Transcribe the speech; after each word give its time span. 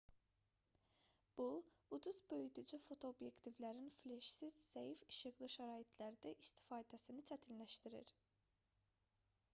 bu 1.41 1.49
ucuz 1.97 2.21
böyüdücü 2.31 2.79
fotoobyektivlərin 2.85 3.93
fleşsiz 3.99 4.57
zəif 4.63 5.05
işıqlı 5.13 5.51
şəraitlərdə 5.59 6.35
istifadəsini 6.47 7.29
çətinləşdirir 7.33 8.17